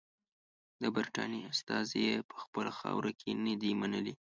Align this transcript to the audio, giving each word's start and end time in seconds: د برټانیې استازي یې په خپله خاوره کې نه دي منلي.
د 0.81 0.83
برټانیې 0.95 1.47
استازي 1.51 1.99
یې 2.09 2.15
په 2.29 2.35
خپله 2.43 2.71
خاوره 2.79 3.11
کې 3.19 3.31
نه 3.45 3.53
دي 3.61 3.71
منلي. 3.81 4.13